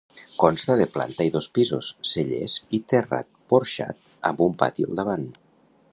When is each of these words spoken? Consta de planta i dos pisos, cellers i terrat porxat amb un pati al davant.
Consta 0.43 0.77
de 0.79 0.87
planta 0.95 1.27
i 1.29 1.33
dos 1.35 1.49
pisos, 1.57 1.91
cellers 2.13 2.55
i 2.77 2.81
terrat 2.95 3.29
porxat 3.55 4.01
amb 4.31 4.45
un 4.51 4.57
pati 4.65 4.89
al 4.89 4.99
davant. 5.03 5.33